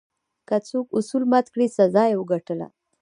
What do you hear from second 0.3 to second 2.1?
که څوک اصول مات کړل، سزا